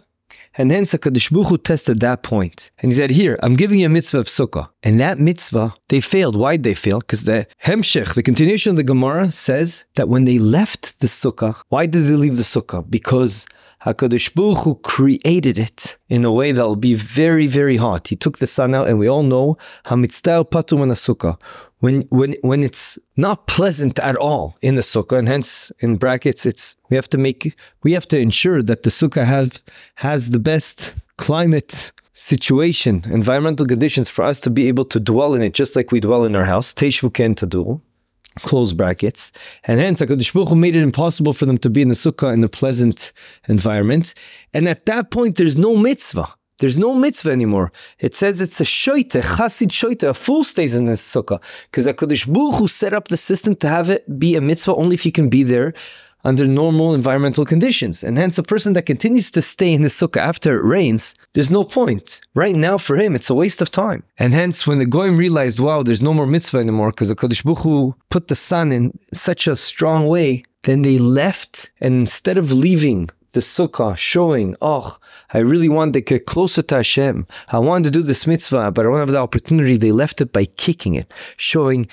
And 0.54 0.70
hence, 0.70 0.92
HaKadosh 0.92 1.30
Baruch 1.32 1.48
Hu 1.48 1.58
tested 1.58 2.00
that 2.00 2.22
point. 2.22 2.72
And 2.80 2.92
he 2.92 2.98
said, 2.98 3.10
here, 3.10 3.38
I'm 3.42 3.56
giving 3.56 3.78
you 3.78 3.86
a 3.86 3.88
mitzvah 3.88 4.18
of 4.18 4.26
sukkah. 4.26 4.68
And 4.82 5.00
that 5.00 5.18
mitzvah, 5.18 5.74
they 5.88 6.00
failed. 6.00 6.36
Why'd 6.36 6.62
they 6.62 6.74
fail? 6.74 6.98
Because 6.98 7.24
the 7.24 7.46
Hemshech, 7.64 8.14
the 8.14 8.22
continuation 8.22 8.70
of 8.70 8.76
the 8.76 8.82
Gemara, 8.82 9.30
says 9.30 9.84
that 9.94 10.08
when 10.08 10.26
they 10.26 10.38
left 10.38 11.00
the 11.00 11.06
sukkah, 11.06 11.56
why 11.68 11.86
did 11.86 12.04
they 12.04 12.16
leave 12.16 12.36
the 12.36 12.42
sukkah? 12.42 12.88
Because 12.88 13.46
HaKadosh 13.84 14.34
Baruch 14.34 14.58
Hu 14.58 14.74
created 14.76 15.58
it 15.58 15.96
in 16.08 16.24
a 16.24 16.30
way 16.30 16.52
that 16.52 16.64
will 16.64 16.76
be 16.76 16.94
very, 16.94 17.48
very 17.48 17.76
hot. 17.76 18.08
He 18.08 18.14
took 18.16 18.38
the 18.38 18.46
sun 18.46 18.76
out, 18.76 18.88
and 18.88 18.96
we 18.96 19.08
all 19.08 19.24
know 19.24 19.58
Hamitztal 19.86 20.48
Patum 20.48 20.82
and 20.82 20.92
Sukkah. 20.92 21.36
When, 21.80 22.02
when, 22.02 22.36
when 22.42 22.62
it's 22.62 22.96
not 23.16 23.48
pleasant 23.48 23.98
at 23.98 24.14
all 24.14 24.56
in 24.62 24.76
the 24.76 24.82
sukkah, 24.82 25.18
and 25.18 25.28
hence 25.28 25.72
in 25.80 25.96
brackets, 25.96 26.46
it's 26.46 26.76
we 26.90 26.94
have 26.94 27.08
to 27.08 27.18
make 27.18 27.56
we 27.82 27.90
have 27.90 28.06
to 28.06 28.18
ensure 28.18 28.62
that 28.62 28.84
the 28.84 28.90
sukkah 28.90 29.24
has 29.24 29.58
has 29.96 30.30
the 30.30 30.38
best 30.38 30.94
climate 31.16 31.90
situation, 32.12 33.02
environmental 33.10 33.66
conditions 33.66 34.08
for 34.08 34.24
us 34.24 34.38
to 34.40 34.50
be 34.50 34.68
able 34.68 34.84
to 34.84 35.00
dwell 35.00 35.34
in 35.34 35.42
it, 35.42 35.54
just 35.54 35.74
like 35.74 35.90
we 35.90 35.98
dwell 35.98 36.22
in 36.22 36.36
our 36.36 36.44
house. 36.44 36.72
Teishvu 36.72 37.12
ken 37.12 37.34
tadul 37.34 37.80
close 38.40 38.72
brackets. 38.72 39.32
And 39.64 39.80
hence, 39.80 40.00
HaKadosh 40.00 40.32
Baruch 40.32 40.48
Hu 40.48 40.56
made 40.56 40.76
it 40.76 40.82
impossible 40.82 41.32
for 41.32 41.46
them 41.46 41.58
to 41.58 41.70
be 41.70 41.82
in 41.82 41.88
the 41.88 41.94
sukkah 41.94 42.32
in 42.32 42.42
a 42.44 42.48
pleasant 42.48 43.12
environment. 43.48 44.14
And 44.54 44.68
at 44.68 44.86
that 44.86 45.10
point, 45.10 45.36
there's 45.36 45.58
no 45.58 45.76
mitzvah. 45.76 46.28
There's 46.58 46.78
no 46.78 46.94
mitzvah 46.94 47.32
anymore. 47.32 47.72
It 47.98 48.14
says 48.14 48.40
it's 48.40 48.60
a 48.60 48.64
shoite, 48.64 49.20
chasid 49.36 49.70
shoite, 49.70 50.08
a 50.08 50.14
fool 50.14 50.44
stays 50.44 50.74
in 50.74 50.86
the 50.86 50.92
sukkah. 50.92 51.40
Because 51.64 51.86
HaKadosh 51.86 52.32
Baruch 52.32 52.54
Hu 52.54 52.68
set 52.68 52.94
up 52.94 53.08
the 53.08 53.16
system 53.16 53.56
to 53.56 53.68
have 53.68 53.90
it 53.90 54.18
be 54.18 54.36
a 54.36 54.40
mitzvah 54.40 54.74
only 54.76 54.94
if 54.94 55.04
you 55.04 55.12
can 55.12 55.28
be 55.28 55.42
there 55.42 55.74
under 56.24 56.46
normal 56.46 56.94
environmental 56.94 57.44
conditions. 57.44 58.04
And 58.04 58.16
hence, 58.16 58.38
a 58.38 58.42
person 58.42 58.72
that 58.74 58.86
continues 58.86 59.30
to 59.32 59.42
stay 59.42 59.72
in 59.72 59.82
the 59.82 59.88
sukkah 59.88 60.20
after 60.20 60.58
it 60.58 60.64
rains, 60.64 61.14
there's 61.32 61.50
no 61.50 61.64
point. 61.64 62.20
Right 62.34 62.54
now, 62.54 62.78
for 62.78 62.96
him, 62.96 63.14
it's 63.14 63.30
a 63.30 63.34
waste 63.34 63.60
of 63.60 63.70
time. 63.70 64.04
And 64.18 64.32
hence, 64.32 64.66
when 64.66 64.78
the 64.78 64.86
Goyim 64.86 65.16
realized, 65.16 65.58
wow, 65.58 65.82
there's 65.82 66.02
no 66.02 66.14
more 66.14 66.26
mitzvah 66.26 66.58
anymore 66.58 66.90
because 66.90 67.08
the 67.08 67.16
Kodesh 67.16 67.42
Buchu 67.42 67.94
put 68.10 68.28
the 68.28 68.34
sun 68.34 68.72
in 68.72 68.98
such 69.12 69.46
a 69.46 69.56
strong 69.56 70.06
way, 70.06 70.44
then 70.62 70.82
they 70.82 70.98
left. 70.98 71.72
And 71.80 71.94
instead 71.94 72.38
of 72.38 72.52
leaving 72.52 73.08
the 73.32 73.40
sukkah 73.40 73.96
showing, 73.96 74.54
oh, 74.60 74.98
I 75.32 75.38
really 75.38 75.68
want 75.68 75.94
to 75.94 76.00
get 76.00 76.26
closer 76.26 76.62
to 76.62 76.76
Hashem. 76.76 77.26
I 77.48 77.58
wanted 77.58 77.84
to 77.84 77.98
do 77.98 78.02
this 78.02 78.26
mitzvah, 78.26 78.70
but 78.70 78.86
I 78.86 78.88
don't 78.88 78.98
have 78.98 79.08
the 79.10 79.18
opportunity. 79.18 79.76
They 79.76 79.92
left 79.92 80.20
it 80.20 80.32
by 80.32 80.44
kicking 80.44 80.94
it, 80.94 81.10
showing 81.36 81.88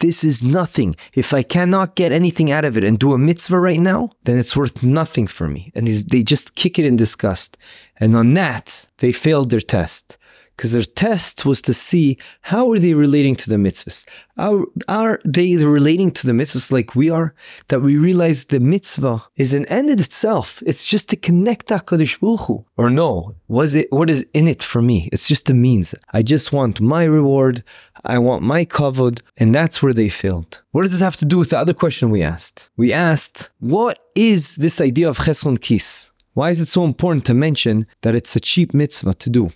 this 0.00 0.24
is 0.24 0.42
nothing. 0.42 0.96
If 1.14 1.32
I 1.32 1.42
cannot 1.42 1.94
get 1.94 2.12
anything 2.12 2.50
out 2.50 2.64
of 2.64 2.76
it 2.76 2.84
and 2.84 2.98
do 2.98 3.12
a 3.12 3.18
mitzvah 3.18 3.58
right 3.58 3.80
now, 3.80 4.10
then 4.24 4.38
it's 4.38 4.56
worth 4.56 4.82
nothing 4.82 5.26
for 5.26 5.48
me. 5.48 5.70
And 5.74 5.86
they 5.86 6.22
just 6.22 6.54
kick 6.54 6.78
it 6.78 6.84
in 6.84 6.96
disgust. 6.96 7.56
And 7.98 8.16
on 8.16 8.34
that, 8.34 8.86
they 8.98 9.12
failed 9.12 9.50
their 9.50 9.60
test 9.60 10.18
because 10.56 10.72
their 10.72 10.82
test 10.82 11.44
was 11.44 11.60
to 11.62 11.74
see 11.74 12.16
how 12.42 12.70
are 12.70 12.78
they 12.78 12.94
relating 12.94 13.34
to 13.36 13.50
the 13.50 13.56
mitzvahs. 13.56 14.06
Are, 14.36 14.64
are 14.88 15.20
they 15.24 15.56
relating 15.56 16.10
to 16.12 16.26
the 16.26 16.32
mitzvahs 16.32 16.70
like 16.70 16.94
we 16.94 17.10
are? 17.10 17.34
That 17.68 17.80
we 17.80 17.96
realize 17.96 18.44
the 18.44 18.60
mitzvah 18.60 19.24
is 19.36 19.52
an 19.52 19.66
end 19.66 19.90
in 19.90 20.00
itself. 20.00 20.62
It's 20.66 20.86
just 20.86 21.08
to 21.10 21.16
connect 21.16 21.68
HaKadosh 21.68 22.20
Baruch 22.20 22.40
Hu. 22.46 22.64
Or 22.76 22.90
no, 22.90 23.34
was 23.48 23.74
it, 23.74 23.90
what 23.90 24.10
is 24.10 24.26
in 24.32 24.48
it 24.48 24.62
for 24.62 24.80
me? 24.80 25.08
It's 25.12 25.28
just 25.28 25.50
a 25.50 25.54
means. 25.54 25.94
I 26.12 26.22
just 26.22 26.52
want 26.52 26.80
my 26.80 27.04
reward. 27.04 27.64
I 28.04 28.18
want 28.18 28.42
my 28.42 28.64
kavod. 28.64 29.20
And 29.36 29.54
that's 29.54 29.82
where 29.82 29.92
they 29.92 30.08
failed. 30.08 30.62
What 30.70 30.82
does 30.82 30.92
this 30.92 31.00
have 31.00 31.16
to 31.16 31.24
do 31.24 31.38
with 31.38 31.50
the 31.50 31.58
other 31.58 31.74
question 31.74 32.10
we 32.10 32.22
asked? 32.22 32.70
We 32.76 32.92
asked, 32.92 33.50
what 33.58 33.98
is 34.14 34.56
this 34.56 34.80
idea 34.80 35.08
of 35.08 35.18
cheson 35.18 35.60
kis? 35.60 36.10
Why 36.34 36.50
is 36.50 36.60
it 36.60 36.66
so 36.66 36.84
important 36.84 37.24
to 37.26 37.34
mention 37.34 37.86
that 38.02 38.16
it's 38.16 38.34
a 38.34 38.40
cheap 38.40 38.74
mitzvah 38.74 39.14
to 39.14 39.30
do? 39.30 39.50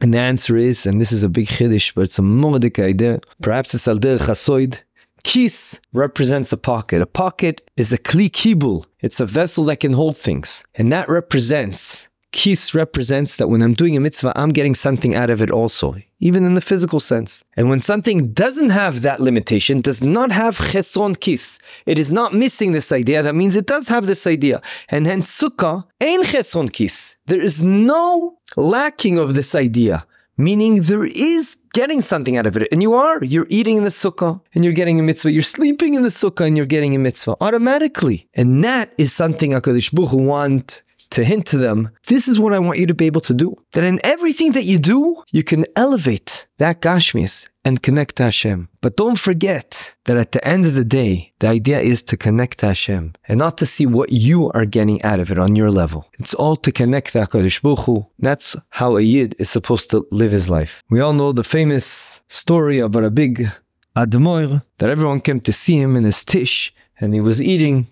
And 0.00 0.14
the 0.14 0.18
answer 0.18 0.56
is, 0.56 0.86
and 0.86 1.00
this 1.00 1.12
is 1.12 1.22
a 1.22 1.28
big 1.28 1.48
chiddush, 1.48 1.94
but 1.94 2.02
it's 2.02 2.18
a 2.18 2.22
modik 2.22 2.82
idea. 2.82 3.20
Perhaps 3.42 3.74
it's 3.74 3.88
al 3.88 3.98
chasoid. 3.98 4.82
Kis 5.24 5.80
represents 5.92 6.52
a 6.52 6.56
pocket. 6.56 7.02
A 7.02 7.06
pocket 7.06 7.68
is 7.76 7.92
a 7.92 7.98
kli 7.98 8.30
kibul. 8.30 8.84
It's 9.00 9.20
a 9.20 9.26
vessel 9.26 9.64
that 9.64 9.80
can 9.80 9.92
hold 9.92 10.16
things. 10.16 10.64
And 10.76 10.92
that 10.92 11.08
represents 11.08 12.07
Kis 12.32 12.74
represents 12.74 13.36
that 13.36 13.48
when 13.48 13.62
I'm 13.62 13.72
doing 13.72 13.96
a 13.96 14.00
mitzvah, 14.00 14.32
I'm 14.36 14.50
getting 14.50 14.74
something 14.74 15.14
out 15.14 15.30
of 15.30 15.40
it 15.40 15.50
also, 15.50 15.96
even 16.20 16.44
in 16.44 16.54
the 16.54 16.60
physical 16.60 17.00
sense. 17.00 17.42
And 17.56 17.70
when 17.70 17.80
something 17.80 18.32
doesn't 18.32 18.68
have 18.70 19.00
that 19.02 19.20
limitation, 19.20 19.80
does 19.80 20.02
not 20.02 20.30
have 20.30 20.58
chesron 20.58 21.18
kis, 21.18 21.58
it 21.86 21.98
is 21.98 22.12
not 22.12 22.34
missing 22.34 22.72
this 22.72 22.92
idea, 22.92 23.22
that 23.22 23.34
means 23.34 23.56
it 23.56 23.66
does 23.66 23.88
have 23.88 24.06
this 24.06 24.26
idea. 24.26 24.60
And 24.90 25.06
hence 25.06 25.40
sukkah, 25.40 25.84
ein 26.00 26.22
chesron 26.22 26.70
kis. 26.70 27.16
There 27.26 27.40
is 27.40 27.62
no 27.62 28.38
lacking 28.56 29.16
of 29.16 29.34
this 29.34 29.54
idea, 29.54 30.06
meaning 30.36 30.82
there 30.82 31.04
is 31.04 31.56
getting 31.72 32.02
something 32.02 32.36
out 32.36 32.46
of 32.46 32.56
it. 32.56 32.68
And 32.70 32.82
you 32.82 32.94
are. 32.94 33.24
You're 33.24 33.46
eating 33.48 33.78
in 33.78 33.84
the 33.84 33.88
sukkah 33.90 34.40
and 34.54 34.64
you're 34.64 34.74
getting 34.74 35.00
a 35.00 35.02
mitzvah. 35.02 35.32
You're 35.32 35.42
sleeping 35.42 35.94
in 35.94 36.02
the 36.02 36.08
sukkah 36.08 36.46
and 36.46 36.56
you're 36.56 36.66
getting 36.66 36.94
a 36.94 36.98
mitzvah 36.98 37.36
automatically. 37.40 38.28
And 38.34 38.62
that 38.64 38.92
is 38.98 39.12
something 39.12 39.52
HaKadosh 39.52 39.92
Baruch 39.92 40.10
Hu 40.10 40.18
want 40.18 40.82
to 41.10 41.24
hint 41.24 41.46
to 41.46 41.58
them, 41.58 41.90
this 42.06 42.28
is 42.28 42.38
what 42.38 42.52
I 42.52 42.58
want 42.58 42.78
you 42.78 42.86
to 42.86 42.94
be 42.94 43.06
able 43.06 43.20
to 43.22 43.34
do. 43.34 43.54
That 43.72 43.84
in 43.84 44.00
everything 44.04 44.52
that 44.52 44.64
you 44.64 44.78
do, 44.78 45.22
you 45.30 45.42
can 45.42 45.64
elevate 45.76 46.46
that 46.58 46.80
Gashmis 46.80 47.48
and 47.64 47.82
connect 47.82 48.16
to 48.16 48.24
Hashem. 48.24 48.68
But 48.80 48.96
don't 48.96 49.18
forget 49.18 49.94
that 50.04 50.16
at 50.16 50.32
the 50.32 50.46
end 50.46 50.64
of 50.64 50.74
the 50.74 50.84
day, 50.84 51.32
the 51.38 51.48
idea 51.48 51.80
is 51.80 52.02
to 52.02 52.16
connect 52.16 52.58
to 52.58 52.66
Hashem 52.66 53.14
and 53.26 53.38
not 53.38 53.58
to 53.58 53.66
see 53.66 53.86
what 53.86 54.10
you 54.10 54.50
are 54.52 54.64
getting 54.64 55.02
out 55.02 55.20
of 55.20 55.30
it 55.30 55.38
on 55.38 55.54
your 55.54 55.70
level. 55.70 56.08
It's 56.18 56.34
all 56.34 56.56
to 56.56 56.72
connect 56.72 57.12
to 57.12 57.20
HaKadosh 57.20 57.62
Baruch 57.62 57.80
Hu. 57.80 58.06
That's 58.18 58.56
how 58.70 58.96
a 58.96 59.02
Yid 59.02 59.34
is 59.38 59.50
supposed 59.50 59.90
to 59.90 60.06
live 60.10 60.32
his 60.32 60.48
life. 60.48 60.82
We 60.88 61.00
all 61.00 61.12
know 61.12 61.32
the 61.32 61.44
famous 61.44 62.20
story 62.28 62.78
about 62.78 63.04
a 63.04 63.10
big 63.10 63.50
Admoir 63.96 64.62
that 64.78 64.90
everyone 64.90 65.20
came 65.20 65.40
to 65.40 65.52
see 65.52 65.78
him 65.78 65.96
in 65.96 66.04
his 66.04 66.24
tish 66.24 66.72
and 67.00 67.12
he 67.12 67.20
was 67.20 67.42
eating 67.42 67.86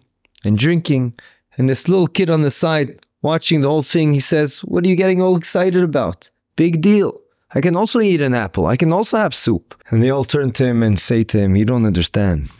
and 0.44 0.56
drinking 0.56 1.14
and 1.56 1.68
this 1.68 1.88
little 1.88 2.06
kid 2.06 2.30
on 2.30 2.42
the 2.42 2.50
side 2.50 2.98
watching 3.26 3.60
the 3.60 3.68
whole 3.68 3.82
thing, 3.82 4.12
he 4.12 4.20
says, 4.20 4.60
What 4.60 4.84
are 4.84 4.88
you 4.88 4.96
getting 4.96 5.20
all 5.20 5.36
excited 5.36 5.82
about? 5.82 6.30
Big 6.54 6.80
deal. 6.80 7.20
I 7.56 7.60
can 7.60 7.76
also 7.76 8.00
eat 8.00 8.20
an 8.20 8.34
apple. 8.34 8.66
I 8.66 8.76
can 8.76 8.92
also 8.92 9.16
have 9.18 9.34
soup. 9.34 9.74
And 9.90 10.02
they 10.02 10.10
all 10.10 10.24
turn 10.24 10.52
to 10.52 10.64
him 10.64 10.82
and 10.82 10.98
say 10.98 11.22
to 11.24 11.38
him, 11.38 11.56
You 11.56 11.64
don't 11.64 11.86
understand. 11.92 12.50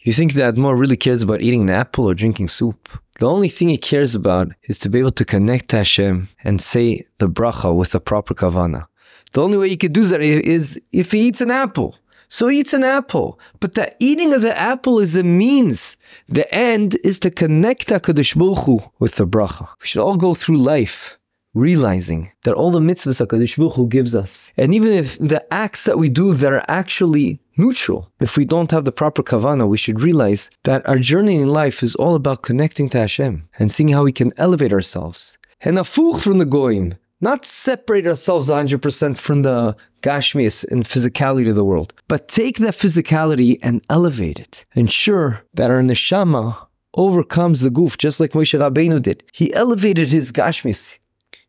You 0.00 0.12
think 0.12 0.32
that 0.34 0.54
Admor 0.54 0.78
really 0.78 0.96
cares 0.96 1.22
about 1.22 1.42
eating 1.42 1.62
an 1.62 1.70
apple 1.70 2.08
or 2.08 2.14
drinking 2.14 2.48
soup? 2.48 2.88
The 3.18 3.28
only 3.28 3.50
thing 3.50 3.68
he 3.68 3.76
cares 3.76 4.14
about 4.14 4.48
is 4.70 4.78
to 4.80 4.88
be 4.88 4.98
able 4.98 5.10
to 5.20 5.24
connect 5.24 5.68
to 5.70 5.76
Hashem 5.76 6.28
and 6.42 6.60
say 6.60 7.06
the 7.18 7.28
bracha 7.28 7.74
with 7.74 7.90
the 7.90 8.00
proper 8.00 8.34
kavana. 8.34 8.86
The 9.32 9.42
only 9.42 9.58
way 9.58 9.68
he 9.68 9.76
could 9.76 9.92
do 9.92 10.04
that 10.04 10.22
is 10.22 10.80
if 10.90 11.12
he 11.12 11.20
eats 11.28 11.40
an 11.40 11.50
apple. 11.50 11.96
So 12.32 12.48
eats 12.48 12.72
an 12.72 12.84
apple. 12.84 13.40
But 13.58 13.74
the 13.74 13.92
eating 13.98 14.32
of 14.32 14.42
the 14.42 14.56
apple 14.56 15.00
is 15.00 15.16
a 15.16 15.24
means. 15.24 15.96
The 16.28 16.52
end 16.54 16.96
is 17.02 17.18
to 17.20 17.30
connect 17.30 17.88
HaKadosh 17.88 18.36
Baruch 18.36 18.64
Hu 18.64 18.80
with 19.00 19.16
the 19.16 19.26
bracha. 19.26 19.66
We 19.80 19.88
should 19.88 20.02
all 20.02 20.16
go 20.16 20.34
through 20.34 20.58
life 20.58 21.18
realizing 21.54 22.30
that 22.44 22.54
all 22.54 22.70
the 22.70 22.78
mitzvahs 22.78 23.20
HaKadosh 23.20 23.56
Baruch 23.56 23.74
Hu 23.74 23.88
gives 23.88 24.14
us, 24.14 24.52
and 24.56 24.72
even 24.72 24.92
if 24.92 25.18
the 25.18 25.44
acts 25.52 25.84
that 25.84 25.98
we 25.98 26.08
do 26.08 26.32
that 26.32 26.52
are 26.52 26.64
actually 26.68 27.40
neutral, 27.56 28.12
if 28.20 28.36
we 28.36 28.44
don't 28.44 28.70
have 28.70 28.84
the 28.84 28.92
proper 28.92 29.24
kavana, 29.24 29.68
we 29.68 29.76
should 29.76 30.00
realize 30.00 30.50
that 30.62 30.88
our 30.88 31.00
journey 31.00 31.40
in 31.40 31.48
life 31.48 31.82
is 31.82 31.96
all 31.96 32.14
about 32.14 32.42
connecting 32.42 32.88
to 32.90 32.98
Hashem 32.98 33.48
and 33.58 33.72
seeing 33.72 33.88
how 33.88 34.04
we 34.04 34.12
can 34.12 34.32
elevate 34.36 34.72
ourselves. 34.72 35.36
And 35.60 35.76
afuch 35.76 36.22
from 36.22 36.38
the 36.38 36.46
goyim, 36.46 36.94
not 37.20 37.44
separate 37.44 38.06
ourselves 38.06 38.48
100% 38.48 39.18
from 39.18 39.42
the 39.42 39.76
gashmis 40.02 40.64
and 40.70 40.84
physicality 40.84 41.48
of 41.48 41.56
the 41.56 41.64
world, 41.64 41.92
but 42.08 42.28
take 42.28 42.58
that 42.58 42.74
physicality 42.74 43.58
and 43.62 43.82
elevate 43.90 44.40
it. 44.40 44.64
Ensure 44.74 45.42
that 45.54 45.70
our 45.70 45.82
neshama 45.82 46.66
overcomes 46.94 47.60
the 47.60 47.70
goof, 47.70 47.98
just 47.98 48.20
like 48.20 48.32
Moshe 48.32 48.58
Rabbeinu 48.58 49.00
did. 49.02 49.22
He 49.32 49.52
elevated 49.54 50.08
his 50.08 50.32
gashmis. 50.32 50.98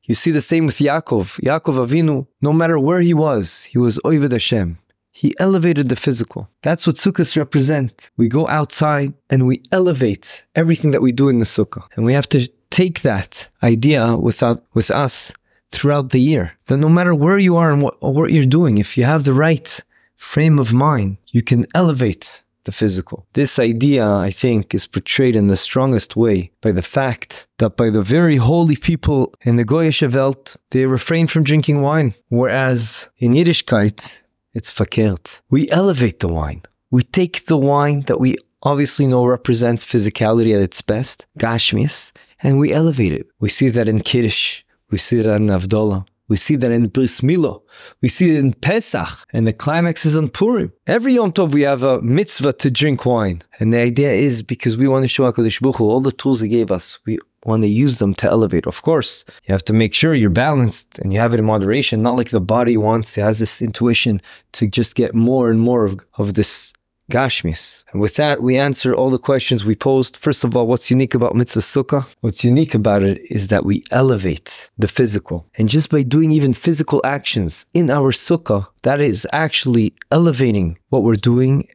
You 0.03 0.15
see 0.15 0.31
the 0.31 0.41
same 0.41 0.65
with 0.65 0.77
Yaakov. 0.77 1.39
Yaakov 1.41 1.87
Avinu, 1.87 2.27
no 2.41 2.51
matter 2.51 2.77
where 2.77 3.01
he 3.01 3.13
was, 3.13 3.63
he 3.63 3.77
was 3.77 3.97
Oived 3.99 4.31
Hashem. 4.31 4.77
He 5.11 5.35
elevated 5.39 5.89
the 5.89 5.95
physical. 5.95 6.49
That's 6.61 6.87
what 6.87 6.95
sukkahs 6.95 7.35
represent. 7.37 8.09
We 8.17 8.27
go 8.29 8.47
outside 8.47 9.13
and 9.29 9.45
we 9.45 9.61
elevate 9.71 10.43
everything 10.55 10.91
that 10.91 11.01
we 11.01 11.11
do 11.11 11.27
in 11.29 11.39
the 11.39 11.45
sukkah. 11.45 11.83
And 11.95 12.05
we 12.05 12.13
have 12.13 12.29
to 12.29 12.47
take 12.69 13.01
that 13.01 13.49
idea 13.61 14.15
without, 14.15 14.63
with 14.73 14.89
us 14.89 15.33
throughout 15.71 16.09
the 16.09 16.19
year. 16.19 16.53
That 16.67 16.77
no 16.77 16.89
matter 16.89 17.15
where 17.15 17.37
you 17.37 17.55
are 17.57 17.71
and 17.71 17.81
what, 17.81 18.01
what 18.01 18.31
you're 18.31 18.45
doing, 18.45 18.77
if 18.77 18.97
you 18.97 19.03
have 19.03 19.23
the 19.23 19.33
right 19.33 19.79
frame 20.15 20.59
of 20.59 20.73
mind, 20.73 21.17
you 21.27 21.41
can 21.41 21.65
elevate 21.73 22.43
the 22.63 22.71
physical. 22.71 23.25
This 23.33 23.57
idea, 23.57 24.07
I 24.07 24.31
think, 24.31 24.75
is 24.75 24.85
portrayed 24.85 25.35
in 25.35 25.47
the 25.47 25.57
strongest 25.57 26.15
way 26.15 26.51
by 26.61 26.71
the 26.71 26.81
fact 26.81 27.47
that 27.57 27.75
by 27.75 27.89
the 27.89 28.03
very 28.03 28.37
holy 28.37 28.75
people 28.75 29.33
in 29.41 29.55
the 29.55 29.65
Goyish 29.65 30.03
Welt, 30.13 30.55
they 30.69 30.85
refrain 30.85 31.27
from 31.27 31.43
drinking 31.43 31.81
wine, 31.81 32.13
whereas 32.29 33.07
in 33.17 33.33
Yiddishkeit, 33.33 34.21
it's 34.53 34.71
verkehrt. 34.71 35.41
We 35.49 35.69
elevate 35.71 36.19
the 36.19 36.27
wine. 36.27 36.61
We 36.91 37.03
take 37.03 37.45
the 37.45 37.57
wine 37.57 38.01
that 38.01 38.19
we 38.19 38.35
obviously 38.63 39.07
know 39.07 39.25
represents 39.25 39.85
physicality 39.85 40.55
at 40.55 40.61
its 40.61 40.81
best, 40.81 41.25
gashmis, 41.39 42.11
and 42.43 42.59
we 42.59 42.73
elevate 42.73 43.13
it. 43.13 43.27
We 43.39 43.49
see 43.49 43.69
that 43.69 43.87
in 43.87 44.01
Kiddush, 44.01 44.61
we 44.91 44.97
see 44.97 45.21
that 45.21 45.35
in 45.35 45.47
Havdalah. 45.47 46.05
We 46.27 46.37
see 46.37 46.55
that 46.55 46.71
in 46.71 46.87
Bris 46.87 47.21
Milo. 47.21 47.63
We 48.01 48.07
see 48.07 48.31
it 48.31 48.39
in 48.39 48.53
Pesach. 48.53 49.09
And 49.33 49.45
the 49.45 49.51
climax 49.51 50.05
is 50.05 50.15
on 50.15 50.29
Purim. 50.29 50.71
Every 50.87 51.15
Yom 51.15 51.33
Tov 51.33 51.51
we 51.51 51.63
have 51.63 51.83
a 51.83 52.01
mitzvah 52.01 52.53
to 52.53 52.71
drink 52.71 53.05
wine. 53.05 53.41
And 53.59 53.73
the 53.73 53.79
idea 53.79 54.11
is 54.13 54.41
because 54.41 54.77
we 54.77 54.87
want 54.87 55.03
to 55.03 55.09
show 55.09 55.29
HaKadosh 55.29 55.59
Baruch 55.59 55.75
Hu, 55.77 55.89
all 55.89 55.99
the 55.99 56.13
tools 56.13 56.39
he 56.39 56.47
gave 56.47 56.71
us, 56.71 56.99
we 57.05 57.19
want 57.43 57.63
to 57.63 57.67
use 57.67 57.97
them 57.97 58.13
to 58.13 58.29
elevate. 58.29 58.65
Of 58.65 58.81
course, 58.81 59.25
you 59.43 59.51
have 59.51 59.65
to 59.65 59.73
make 59.73 59.93
sure 59.93 60.13
you're 60.13 60.29
balanced 60.29 60.99
and 60.99 61.11
you 61.11 61.19
have 61.19 61.33
it 61.33 61.39
in 61.39 61.45
moderation, 61.45 62.01
not 62.01 62.15
like 62.15 62.29
the 62.29 62.39
body 62.39 62.77
wants, 62.77 63.17
it 63.17 63.23
has 63.23 63.39
this 63.39 63.61
intuition 63.61 64.21
to 64.53 64.67
just 64.67 64.95
get 64.95 65.13
more 65.13 65.49
and 65.49 65.59
more 65.59 65.83
of, 65.83 65.99
of 66.17 66.35
this 66.35 66.71
Gashmis. 67.11 67.83
And 67.91 68.01
with 68.01 68.15
that, 68.15 68.41
we 68.41 68.57
answer 68.57 68.93
all 68.93 69.09
the 69.09 69.17
questions 69.17 69.65
we 69.65 69.75
posed. 69.75 70.17
First 70.17 70.43
of 70.43 70.55
all, 70.55 70.67
what's 70.67 70.89
unique 70.89 71.13
about 71.13 71.35
Mitzvah 71.35 71.59
Sukkah? 71.61 72.03
What's 72.21 72.43
unique 72.43 72.73
about 72.73 73.03
it 73.03 73.21
is 73.29 73.49
that 73.49 73.65
we 73.65 73.83
elevate 73.91 74.69
the 74.77 74.87
physical. 74.87 75.47
And 75.57 75.69
just 75.69 75.89
by 75.89 76.03
doing 76.03 76.31
even 76.31 76.53
physical 76.53 77.01
actions 77.03 77.65
in 77.73 77.89
our 77.89 78.11
Sukkah, 78.11 78.67
that 78.83 78.99
is 78.99 79.27
actually 79.33 79.93
elevating 80.11 80.77
what 80.89 81.03
we're 81.03 81.15
doing. 81.15 81.67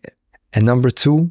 And 0.52 0.64
number 0.64 0.90
two, 0.90 1.31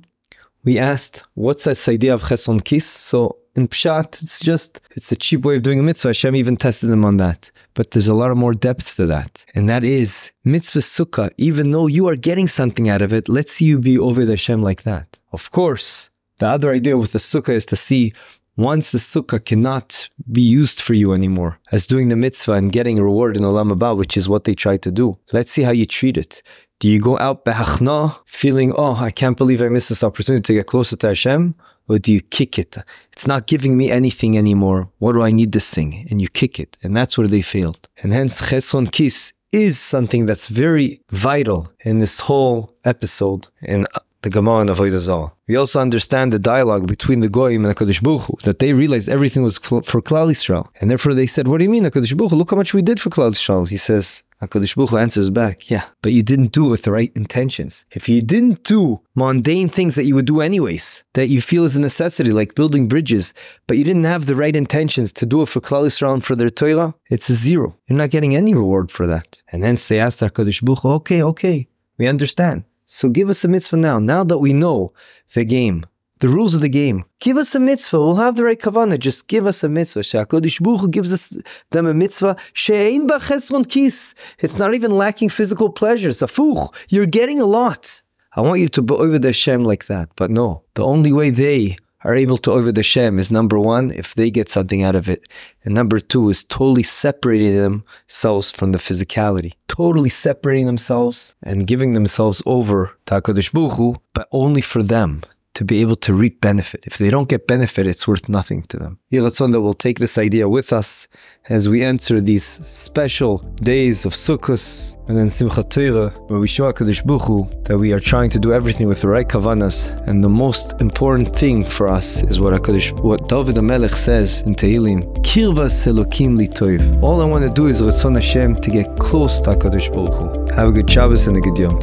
we 0.64 0.80
asked, 0.80 1.24
what's 1.34 1.66
this 1.66 1.88
idea 1.88 2.14
of 2.14 2.24
Cheson 2.24 2.64
Kis? 2.64 2.86
So 2.86 3.38
in 3.56 3.68
Pshat, 3.68 4.22
it's 4.22 4.40
just, 4.40 4.82
it's 4.92 5.12
a 5.12 5.16
cheap 5.16 5.46
way 5.46 5.56
of 5.56 5.64
doing 5.64 5.80
a 5.80 5.84
mitzvah. 5.84 6.10
Hashem 6.10 6.36
even 6.36 6.58
tested 6.58 6.90
them 6.90 7.06
on 7.06 7.18
that. 7.18 7.52
But 7.74 7.92
there's 7.92 8.08
a 8.08 8.16
lot 8.16 8.32
of 8.32 8.38
more 8.38 8.54
depth 8.54 8.96
to 8.98 9.06
that. 9.08 9.46
And 9.56 9.70
that 9.70 9.84
is 9.84 10.32
mitzvah 10.44 10.80
sukkah, 10.80 11.32
even 11.38 11.72
though 11.72 11.88
you 11.88 12.08
are 12.08 12.16
getting 12.16 12.48
something 12.48 12.90
out 12.90 13.02
of 13.02 13.14
it, 13.14 13.30
let's 13.30 13.54
see 13.54 13.66
you 13.66 13.80
be 13.80 13.98
over 13.98 14.26
the 14.26 14.34
Hashem 14.34 14.62
like 14.62 14.84
that. 14.84 15.20
Of 15.32 15.52
course, 15.52 16.10
the 16.38 16.48
other 16.48 16.72
idea 16.72 16.98
with 16.98 17.14
the 17.14 17.20
sukkah 17.20 17.56
is 17.56 17.66
to 17.68 17.76
see 17.76 18.14
once 18.58 18.92
the 18.92 18.98
sukkah 18.98 19.44
cannot 19.44 20.10
be 20.32 20.42
used 20.42 20.80
for 20.80 20.94
you 20.94 21.14
anymore 21.14 21.60
as 21.72 21.86
doing 21.86 22.08
the 22.08 22.16
mitzvah 22.16 22.54
and 22.54 22.72
getting 22.72 22.98
a 22.98 23.04
reward 23.04 23.36
in 23.36 23.44
Olam 23.44 23.72
Haba, 23.72 23.98
which 23.98 24.16
is 24.16 24.30
what 24.30 24.46
they 24.46 24.54
try 24.54 24.78
to 24.78 24.92
do. 24.92 25.18
Let's 25.34 25.52
see 25.52 25.64
how 25.64 25.72
you 25.72 25.86
treat 25.86 26.18
it. 26.18 26.42
Do 26.80 26.90
you 26.90 27.00
go 27.00 27.18
out 27.20 27.46
behachna, 27.46 28.18
feeling, 28.26 28.74
oh, 28.78 28.96
I 28.96 29.10
can't 29.10 29.38
believe 29.38 29.62
I 29.62 29.70
missed 29.70 29.90
this 29.90 30.04
opportunity 30.04 30.44
to 30.44 30.54
get 30.56 30.68
closer 30.68 30.98
to 30.98 31.08
Hashem? 31.08 31.56
Or 31.88 32.00
do 32.00 32.12
you 32.12 32.22
kick 32.22 32.58
it? 32.58 32.77
It's 33.13 33.27
not 33.27 33.48
giving 33.48 33.77
me 33.77 33.92
anything 33.92 34.38
anymore. 34.38 34.89
What 35.00 35.13
do 35.13 35.22
I 35.22 35.32
need 35.32 35.51
this 35.51 35.74
thing? 35.74 36.08
And 36.10 36.22
you 36.22 36.30
kick 36.30 36.60
it. 36.60 36.77
And 36.84 36.96
that's 36.96 37.18
where 37.18 37.27
they 37.27 37.42
failed. 37.42 37.88
And 38.01 38.12
hence, 38.12 38.42
Cheson 38.42 38.92
Kis 38.92 39.34
is 39.51 39.80
something 39.80 40.25
that's 40.25 40.48
very 40.48 41.01
vital 41.12 41.72
in 41.82 42.00
this 42.00 42.22
whole 42.22 42.75
episode 42.84 43.48
in 43.62 43.86
the 44.24 44.30
Gemara 44.30 44.62
and 44.62 44.70
Avodah. 44.72 45.32
We 45.48 45.56
also 45.56 45.80
understand 45.80 46.34
the 46.34 46.39
dialogue 46.39 46.88
between 46.88 47.20
the 47.20 47.30
Goyim 47.30 47.63
and 47.63 47.75
HaKadosh 47.75 48.01
Baruch 48.01 48.24
Hu, 48.24 48.38
that 48.44 48.58
they 48.58 48.74
realized 48.74 49.08
everything 49.08 49.44
was 49.44 49.60
for 49.60 49.82
Klal 49.82 50.32
Yisrael. 50.32 50.68
And 50.82 50.89
therefore 50.89 51.13
they 51.13 51.27
said, 51.27 51.48
what 51.48 51.60
do 51.60 51.63
you 51.63 51.70
mean, 51.70 51.84
HaKadosh 51.84 52.18
Baruch 52.18 52.32
Hu? 52.32 52.38
Look 52.38 52.50
how 52.50 52.58
much 52.58 52.74
we 52.74 52.82
did 52.82 53.00
for 53.00 53.12
Klal 53.12 53.32
Yisrael. 53.32 53.70
He 53.70 53.77
says, 53.77 54.24
HaKadosh 54.42 54.75
Baruch 54.75 54.89
Hu 54.89 54.98
answers 54.98 55.30
back, 55.30 55.70
yeah, 55.70 55.86
but 56.01 56.12
you 56.12 56.22
didn't 56.22 56.51
do 56.51 56.68
it 56.68 56.70
with 56.70 56.84
the 56.84 56.92
right 56.92 57.12
intentions. 57.15 57.86
If 57.92 58.10
you 58.10 58.22
didn't 58.22 58.63
do 58.63 59.00
mundane 59.15 59.70
things 59.70 59.96
that 59.96 60.04
you 60.04 60.13
would 60.15 60.25
do 60.25 60.42
anyways, 60.42 61.06
that 61.13 61.27
you 61.27 61.42
feel 61.42 61.63
is 61.63 61.77
a 61.77 61.82
necessity, 61.82 62.32
like 62.32 62.54
building 62.54 62.89
bridges, 62.89 63.34
but 63.65 63.77
you 63.77 63.86
didn't 63.86 64.04
have 64.04 64.25
the 64.25 64.36
right 64.36 64.56
intentions 64.56 65.13
to 65.13 65.25
do 65.25 65.42
it 65.42 65.48
for 65.48 65.62
Klal 65.62 65.86
Yisrael 65.86 66.15
and 66.15 66.24
for 66.24 66.36
their 66.36 66.50
Torah, 66.50 66.94
it's 67.10 67.30
a 67.30 67.34
zero. 67.34 67.77
You're 67.88 67.98
not 67.98 68.10
getting 68.10 68.36
any 68.36 68.54
reward 68.54 68.92
for 68.92 69.08
that. 69.08 69.38
And 69.51 69.63
hence 69.63 69.88
they 69.88 70.00
asked 70.00 70.20
HaKadosh 70.20 70.63
Baruch 70.63 70.80
Hu, 70.80 70.89
okay, 70.89 71.24
okay, 71.24 71.68
we 71.98 72.08
understand. 72.08 72.65
So 72.84 73.10
give 73.10 73.30
us 73.30 73.44
a 73.46 73.48
mitzvah 73.48 73.77
now, 73.77 74.00
now 74.00 74.24
that 74.25 74.39
we 74.39 74.51
know 74.51 74.92
the 75.34 75.46
game 75.46 75.86
the 76.19 76.29
rules 76.29 76.55
of 76.55 76.62
the 76.62 76.69
game. 76.69 77.05
Give 77.19 77.38
us 77.38 77.55
a 77.55 77.60
mitzvah. 77.60 78.00
We'll 78.00 78.15
have 78.15 78.36
the 78.36 78.43
right 78.43 78.60
kavanah. 78.60 79.00
Just 79.00 79.27
give 79.27 79.45
us 79.45 79.63
a 79.63 79.69
mitzvah. 79.69 80.01
Shakodish 80.01 80.62
Baruch 80.62 80.91
gives 80.91 81.12
us 81.13 81.36
them 81.72 81.86
a 81.86 81.93
mitzvah. 81.93 82.38
She'ein 82.53 83.07
b'chesron 83.07 83.69
kis. 83.69 84.15
It's 84.39 84.57
not 84.57 84.74
even 84.74 84.91
lacking 84.91 85.29
physical 85.29 85.69
pleasures. 85.69 86.19
Afuch. 86.19 86.74
You're 86.89 87.05
getting 87.05 87.39
a 87.39 87.45
lot. 87.45 88.01
I 88.34 88.41
want 88.41 88.60
you 88.60 88.69
to 88.69 88.81
be 88.81 88.93
over 88.93 89.17
the 89.19 89.29
Hashem 89.29 89.63
like 89.63 89.86
that. 89.88 90.10
But 90.15 90.31
no, 90.31 90.63
the 90.74 90.86
only 90.86 91.12
way 91.12 91.29
they 91.29 91.77
are 92.05 92.15
able 92.15 92.38
to 92.38 92.51
over 92.51 92.72
the 92.72 92.84
Shem 92.84 93.17
is 93.17 93.31
number 93.31 93.57
one, 93.57 93.91
if 93.91 94.13
they 94.13 94.29
get 94.29 94.48
something 94.48 94.84
out 94.84 94.93
of 94.93 95.10
it. 95.10 95.27
And 95.63 95.74
number 95.74 96.00
two 96.00 96.29
is 96.29 96.43
totally 96.43 96.84
separating 96.84 97.55
themselves 97.55 98.51
from 98.51 98.74
the 98.74 98.77
physicality, 98.77 99.53
totally 99.67 100.10
separating 100.10 100.67
themselves 100.67 101.36
and 101.41 101.65
giving 101.65 101.93
themselves 101.93 102.43
over 102.45 102.95
to 103.07 103.15
HaKadosh 103.15 103.51
Baruch 103.51 103.77
Hu, 103.77 103.95
but 104.13 104.27
only 104.31 104.62
for 104.62 104.84
them, 104.84 105.22
to 105.56 105.66
be 105.66 105.82
able 105.82 105.96
to 105.96 106.14
reap 106.14 106.42
benefit. 106.42 106.84
If 106.86 106.98
they 106.98 107.10
don't 107.10 107.30
get 107.30 107.48
benefit, 107.48 107.88
it's 107.88 108.08
worth 108.08 108.30
nothing 108.30 108.64
to 108.64 108.78
them. 108.78 109.00
Yiratzon 109.12 109.52
that 109.54 109.62
will 109.62 109.74
take 109.74 110.00
this 110.00 110.18
idea 110.18 110.48
with 110.48 110.72
us 110.72 111.08
as 111.50 111.70
we 111.70 111.82
enter 111.82 112.22
these 112.22 112.44
special 112.44 113.38
days 113.62 114.06
of 114.06 114.14
Sukkot 114.14 114.98
and 115.08 115.18
then 115.18 115.28
Simchat 115.28 115.70
Torah, 115.70 116.10
where 116.28 116.40
we 116.40 116.48
show 116.48 116.72
HaKadosh 116.72 117.06
Baruch 117.06 117.22
Hu 117.24 117.48
that 117.64 117.78
we 117.78 117.94
are 117.94 118.00
trying 118.00 118.30
to 118.32 118.40
do 118.40 118.52
everything 118.52 118.88
with 118.88 119.02
the 119.02 119.08
right 119.08 119.28
kavanas. 119.28 119.90
And 120.08 120.24
the 120.24 120.30
most 120.30 120.74
important 120.82 121.36
thing 121.36 121.64
for 121.64 121.88
us 121.88 122.22
is 122.24 122.40
what 122.40 122.54
HaKadosh, 122.54 123.00
what 123.02 123.30
David 123.30 123.56
HaMelech 123.56 123.96
says 123.96 124.42
in 124.42 124.56
Tehillim, 124.56 125.02
Kirvas 125.24 125.88
Elokim 125.88 126.36
Litoiv. 126.38 127.02
All 127.02 127.22
I 127.22 127.26
want 127.26 127.46
to 127.46 127.50
do 127.52 127.68
is 127.68 127.82
Ratzon 127.82 128.16
Hashem 128.16 128.56
to 128.62 128.70
get 128.70 128.98
close 129.00 129.40
to 129.42 129.52
HaKadosh 129.52 129.94
Baruch 129.94 130.16
Hu. 130.16 130.54
Have 130.56 130.70
a 130.70 130.72
good 130.72 130.90
Shabbos 130.90 131.28
and 131.28 131.38
a 131.38 131.42
good 131.42 131.58
Yom. 131.58 131.80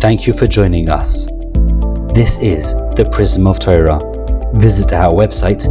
Thank 0.00 0.28
you 0.28 0.32
for 0.32 0.46
joining 0.46 0.88
us. 0.88 1.26
This 2.18 2.36
is 2.38 2.72
the 2.96 3.08
Prism 3.12 3.46
of 3.46 3.60
Torah. 3.60 4.00
Visit 4.54 4.92
our 4.92 5.14
website, 5.14 5.62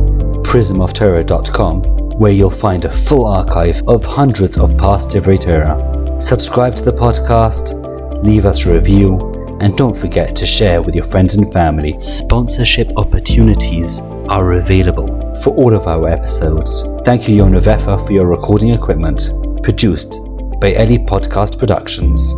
prismoftorah.com, 0.45 1.81
where 2.17 2.31
you'll 2.31 2.49
find 2.49 2.85
a 2.85 2.89
full 2.89 3.25
archive 3.25 3.83
of 3.85 4.05
hundreds 4.05 4.57
of 4.57 4.77
past 4.77 5.09
Divrei 5.09 5.37
Torah. 5.37 6.17
Subscribe 6.17 6.73
to 6.77 6.85
the 6.85 6.93
podcast, 6.93 7.73
leave 8.23 8.45
us 8.45 8.65
a 8.65 8.71
review, 8.71 9.17
and 9.59 9.75
don't 9.75 9.93
forget 9.93 10.37
to 10.37 10.45
share 10.45 10.81
with 10.81 10.95
your 10.95 11.03
friends 11.03 11.35
and 11.35 11.51
family. 11.51 11.99
Sponsorship 11.99 12.93
opportunities 12.95 13.99
are 14.29 14.53
available 14.53 15.35
for 15.43 15.53
all 15.53 15.73
of 15.75 15.85
our 15.85 16.07
episodes. 16.07 16.83
Thank 17.03 17.27
you, 17.27 17.43
Yonavefa, 17.43 18.07
for 18.07 18.13
your 18.13 18.25
recording 18.25 18.69
equipment. 18.69 19.31
Produced 19.63 20.21
by 20.61 20.71
Ellie 20.75 20.99
Podcast 20.99 21.59
Productions. 21.59 22.33